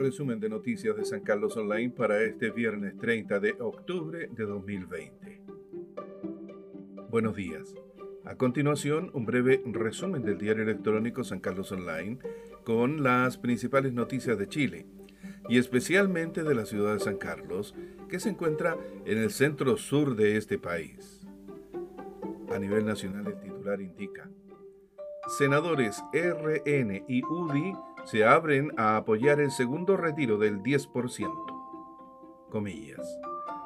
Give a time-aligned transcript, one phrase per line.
[0.00, 5.42] resumen de noticias de San Carlos Online para este viernes 30 de octubre de 2020.
[7.10, 7.74] Buenos días.
[8.24, 12.18] A continuación, un breve resumen del diario electrónico San Carlos Online
[12.64, 14.86] con las principales noticias de Chile
[15.50, 17.74] y especialmente de la ciudad de San Carlos,
[18.08, 21.28] que se encuentra en el centro sur de este país.
[22.50, 24.30] A nivel nacional, el titular indica,
[25.38, 32.48] senadores RN y UDI se abren a apoyar el segundo retiro del 10%.
[32.50, 33.18] Comillas.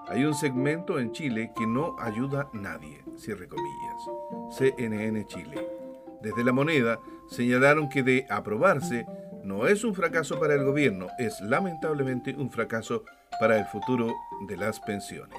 [0.08, 4.58] Hay un segmento en Chile que no ayuda a nadie, cierre comillas.
[4.58, 5.66] CNN Chile.
[6.20, 9.06] Desde la moneda señalaron que de aprobarse
[9.42, 13.04] no es un fracaso para el gobierno, es lamentablemente un fracaso
[13.40, 14.12] para el futuro
[14.46, 15.38] de las pensiones.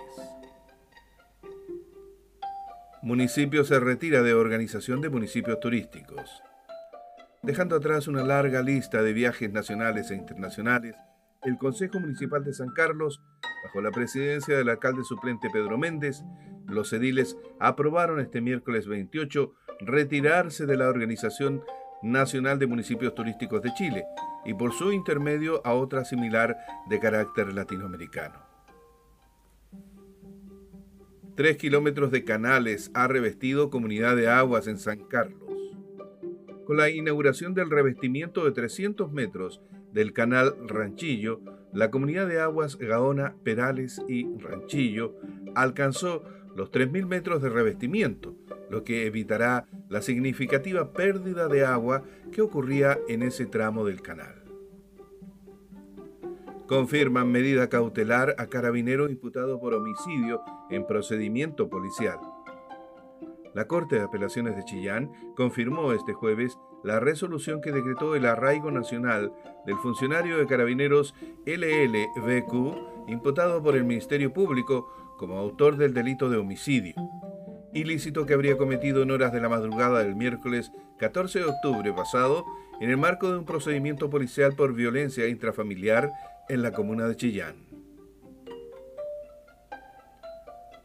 [3.01, 6.41] Municipio se retira de organización de municipios turísticos
[7.45, 10.95] dejando atrás una larga lista de viajes nacionales e internacionales,
[11.43, 13.21] el Consejo Municipal de San Carlos,
[13.63, 16.23] bajo la presidencia del alcalde suplente Pedro Méndez,
[16.67, 21.61] los ediles aprobaron este miércoles 28 retirarse de la Organización
[22.01, 24.05] Nacional de Municipios Turísticos de Chile
[24.43, 26.57] y por su intermedio a otra similar
[26.89, 28.39] de carácter latinoamericano.
[31.35, 35.44] Tres kilómetros de canales ha revestido Comunidad de Aguas en San Carlos
[36.65, 39.61] con la inauguración del revestimiento de 300 metros
[39.93, 41.39] del canal Ranchillo,
[41.73, 45.15] la comunidad de aguas Gaona, Perales y Ranchillo
[45.55, 46.23] alcanzó
[46.55, 48.35] los 3.000 metros de revestimiento,
[48.69, 54.43] lo que evitará la significativa pérdida de agua que ocurría en ese tramo del canal.
[56.67, 62.17] Confirman medida cautelar a carabinero imputado por homicidio en procedimiento policial.
[63.55, 68.69] La Corte de Apelaciones de Chillán confirmó este jueves la resolución que decretó el arraigo
[68.69, 69.31] nacional
[69.65, 76.35] del funcionario de carabineros LLBQ, imputado por el Ministerio Público como autor del delito de
[76.35, 76.95] homicidio,
[77.73, 82.43] ilícito que habría cometido en horas de la madrugada del miércoles 14 de octubre pasado
[82.81, 86.11] en el marco de un procedimiento policial por violencia intrafamiliar
[86.49, 87.74] en la comuna de Chillán.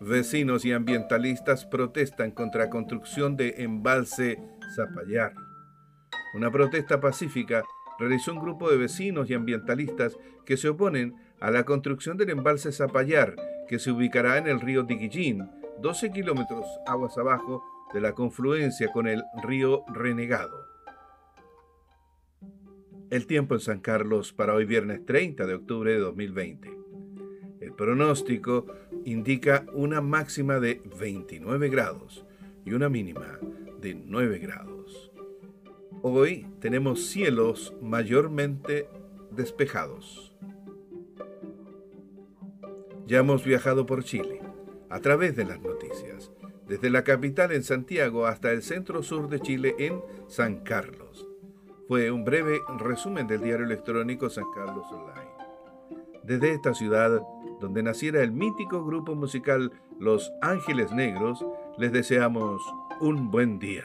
[0.00, 4.38] Vecinos y ambientalistas protestan contra la construcción de embalse
[4.74, 5.34] Zapallar.
[6.34, 7.62] Una protesta pacífica
[7.98, 10.16] realizó un grupo de vecinos y ambientalistas
[10.46, 13.36] que se oponen a la construcción del embalse Zapallar,
[13.68, 15.50] que se ubicará en el río Tiquillín,
[15.82, 17.62] 12 kilómetros aguas abajo
[17.92, 20.64] de la confluencia con el río Renegado.
[23.10, 26.70] El tiempo en San Carlos para hoy viernes 30 de octubre de 2020.
[27.60, 28.66] El pronóstico
[29.04, 32.24] indica una máxima de 29 grados
[32.64, 33.38] y una mínima
[33.80, 35.10] de 9 grados.
[36.02, 38.88] Hoy tenemos cielos mayormente
[39.30, 40.34] despejados.
[43.06, 44.40] Ya hemos viajado por Chile,
[44.88, 46.30] a través de las noticias,
[46.66, 51.26] desde la capital en Santiago hasta el centro sur de Chile en San Carlos.
[51.88, 55.30] Fue un breve resumen del diario electrónico San Carlos Online.
[56.22, 57.22] Desde esta ciudad,
[57.60, 61.44] donde naciera el mítico grupo musical Los Ángeles Negros,
[61.78, 62.62] les deseamos
[63.00, 63.84] un buen día.